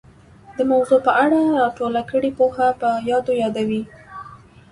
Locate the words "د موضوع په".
0.57-1.11